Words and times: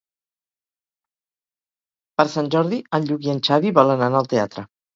Per 2.21 2.27
Sant 2.37 2.51
Jordi 2.57 2.81
en 3.01 3.07
Lluc 3.13 3.31
i 3.31 3.33
en 3.37 3.45
Xavi 3.51 3.77
volen 3.83 4.05
anar 4.11 4.25
al 4.27 4.35
teatre. 4.37 4.69